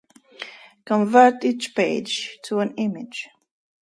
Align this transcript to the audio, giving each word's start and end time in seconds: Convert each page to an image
Convert 0.83 1.45
each 1.45 1.75
page 1.75 2.39
to 2.41 2.57
an 2.57 2.73
image 2.75 3.29